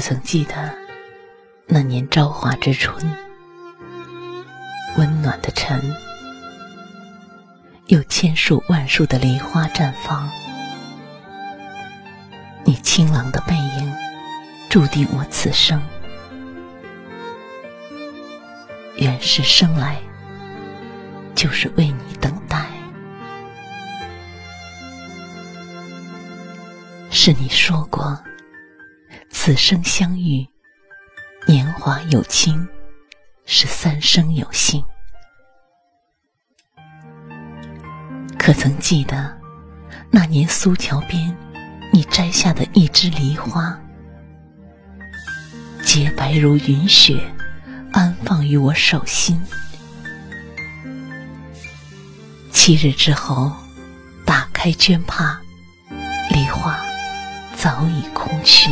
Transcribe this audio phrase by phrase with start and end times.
[0.00, 0.74] 曾记得
[1.66, 2.96] 那年朝华之春，
[4.96, 5.94] 温暖的晨，
[7.86, 10.28] 有千树万树的梨花绽放。
[12.64, 13.94] 你清朗的背影，
[14.68, 15.80] 注定我此生。
[18.96, 19.96] 原是生来
[21.34, 22.66] 就是为你等待。
[27.10, 28.18] 是你说过。
[29.42, 30.46] 此生相遇，
[31.46, 32.68] 年华有情，
[33.46, 34.84] 是三生有幸。
[38.38, 39.34] 可曾记得
[40.10, 41.34] 那年苏桥边，
[41.90, 43.80] 你摘下的一枝梨花，
[45.82, 47.18] 洁白如云雪，
[47.92, 49.42] 安放于我手心。
[52.52, 53.50] 七日之后，
[54.26, 55.40] 打开绢帕，
[56.28, 56.78] 梨花
[57.56, 58.70] 早已空虚。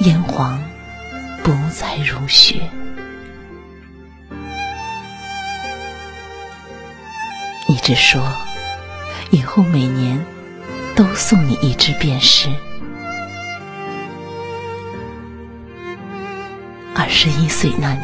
[0.00, 0.58] 烟黄
[1.44, 2.70] 不再如雪，
[7.68, 8.22] 你只说
[9.30, 10.18] 以后每年
[10.96, 12.48] 都送你一支便是。
[16.94, 18.02] 二十一岁那年，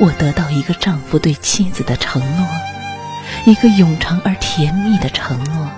[0.00, 2.48] 我得到一个丈夫对妻子的承诺，
[3.46, 5.68] 一个永长而甜蜜的承诺。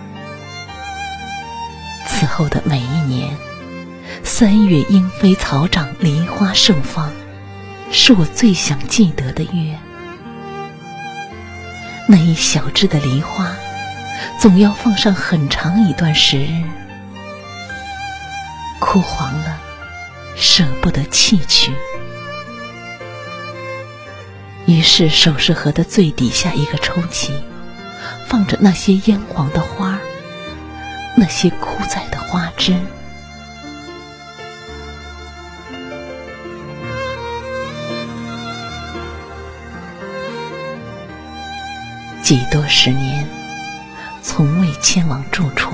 [2.06, 3.36] 此后的每一年。
[4.34, 7.12] 三月莺飞草长，梨花盛放，
[7.90, 9.78] 是我最想记得的月。
[12.08, 13.54] 那一小枝的梨花，
[14.40, 16.62] 总要放上很长一段时日，
[18.80, 19.60] 枯黄了，
[20.34, 21.70] 舍不得弃去。
[24.64, 27.32] 于是首饰盒的最底下一个抽屉，
[28.28, 29.98] 放着那些烟黄的花
[31.18, 32.74] 那些枯在的花枝。
[42.22, 43.28] 几多十年，
[44.22, 45.72] 从未迁往住处，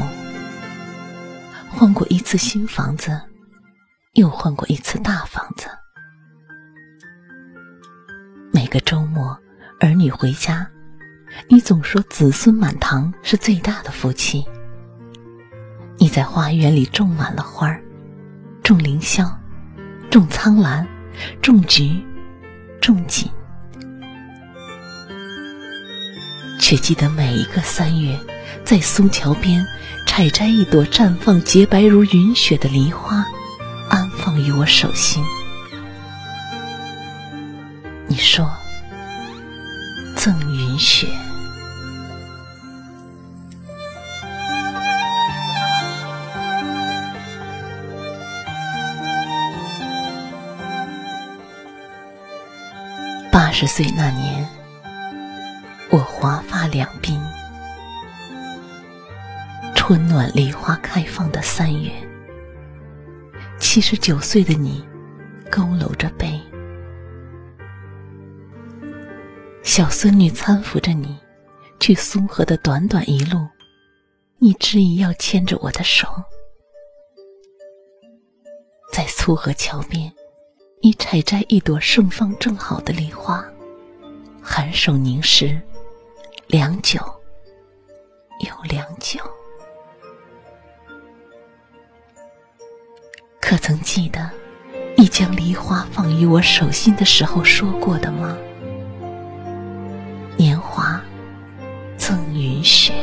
[1.71, 3.21] 换过一次新房子，
[4.15, 5.69] 又换过一次大房子。
[8.51, 9.39] 每个周末，
[9.79, 10.67] 儿女回家，
[11.49, 14.43] 你总说子孙满堂是最大的福气。
[15.99, 17.79] 你在花园里种满了花儿，
[18.63, 19.31] 种凌霄，
[20.11, 20.89] 种苍兰，
[21.43, 22.03] 种菊，
[22.81, 23.31] 种锦。
[26.69, 28.15] 却记得每一个三月，
[28.63, 29.67] 在苏桥边
[30.07, 33.25] 采摘一朵绽放洁白如云雪的梨花，
[33.89, 35.25] 安放于我手心。
[38.07, 38.47] 你说
[40.15, 41.09] ：“赠云雪。”
[53.33, 54.38] 八十岁那年。
[55.91, 57.19] 我华发两鬓，
[59.75, 61.91] 春暖梨花开放的三月，
[63.59, 64.87] 七十九岁的你，
[65.51, 66.39] 佝偻着背，
[69.63, 71.17] 小孙女搀扶着你，
[71.81, 73.49] 去苏河的短短一路，
[74.37, 76.07] 你执意要牵着我的手，
[78.93, 80.13] 在苏河桥边，
[80.83, 83.43] 你采摘一朵盛放正好的梨花，
[84.43, 85.59] 含手凝视。
[86.49, 86.99] 良久，
[88.41, 89.21] 又良久。
[93.39, 94.31] 可曾记得，
[94.97, 98.35] 你将梨花放于我手心的时候说过的吗？
[100.39, 100.99] 年华
[101.99, 102.95] 赠云雪。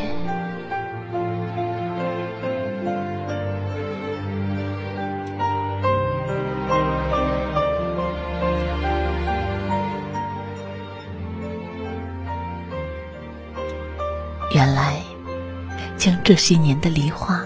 [16.26, 17.40] 这些年的梨花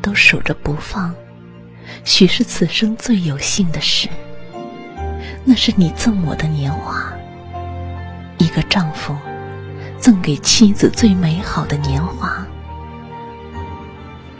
[0.00, 1.12] 都守着不放，
[2.04, 4.08] 许是此生最有幸的事。
[5.44, 7.12] 那是你赠我的年华，
[8.38, 9.12] 一个丈夫
[9.98, 12.46] 赠给妻子最美好的年华。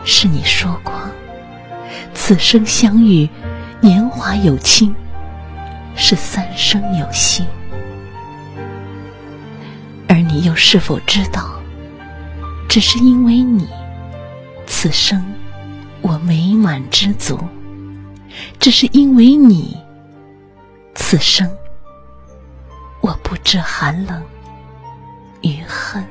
[0.05, 0.95] 是你说过，
[2.15, 3.29] 此生相遇，
[3.81, 4.95] 年华有情，
[5.97, 7.45] 是三生有幸。
[10.07, 11.61] 而你又是否知道，
[12.73, 13.69] 只是因为你，
[14.67, 15.23] 此生
[16.01, 17.37] 我美满知足；
[18.59, 19.77] 只是因为你。
[20.95, 21.47] 此生，
[23.03, 24.23] 我不知寒冷
[25.43, 26.03] 与恨。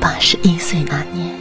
[0.00, 1.34] 八十一岁那年，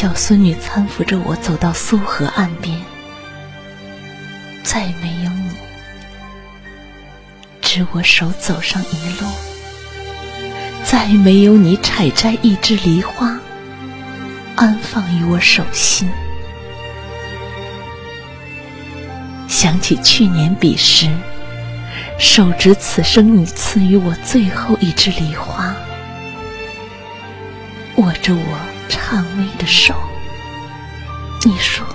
[0.00, 2.80] 小孙女搀扶着我走到苏河岸边，
[4.62, 5.50] 再没有你。
[7.60, 9.26] 执我手走上一路，
[10.84, 13.40] 再没有你采摘一枝梨花，
[14.54, 16.08] 安放于我手心。
[19.48, 21.10] 想起去年彼时，
[22.20, 25.74] 手执此生你赐予我最后一枝梨花，
[27.96, 29.94] 握着我颤巍的手，
[31.44, 31.86] 你说。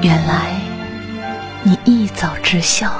[0.00, 0.52] 原来
[1.64, 2.90] 你一早知晓，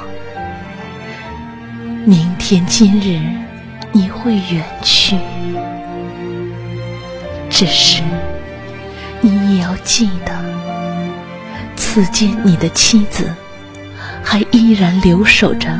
[2.04, 3.20] 明天今日
[3.92, 5.16] 你会远去。
[7.48, 8.02] 只是
[9.20, 10.37] 你也要记得，
[11.90, 13.32] 此间你的妻子
[14.22, 15.74] 还依然留守着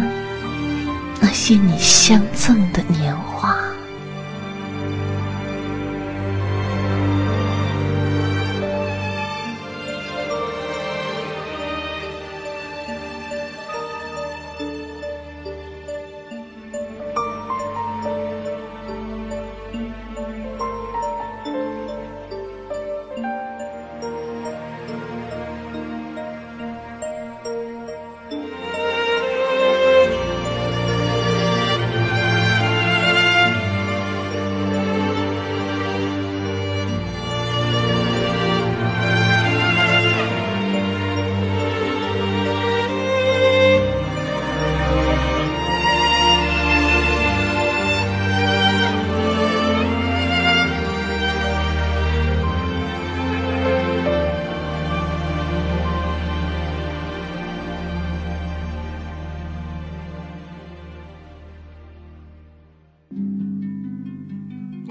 [1.20, 3.28] 那些你相赠的年华。